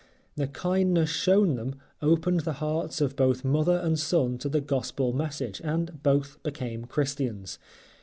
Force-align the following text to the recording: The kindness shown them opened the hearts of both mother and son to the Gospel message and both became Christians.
The 0.35 0.47
kindness 0.47 1.11
shown 1.11 1.53
them 1.53 1.75
opened 2.01 2.39
the 2.39 2.53
hearts 2.53 3.01
of 3.01 3.15
both 3.15 3.45
mother 3.45 3.77
and 3.77 3.99
son 3.99 4.39
to 4.39 4.49
the 4.49 4.59
Gospel 4.59 5.13
message 5.13 5.61
and 5.63 6.01
both 6.01 6.41
became 6.41 6.85
Christians. 6.85 7.59